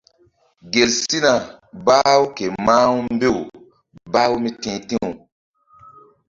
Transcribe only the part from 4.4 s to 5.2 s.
mí ti̧h ti̧w.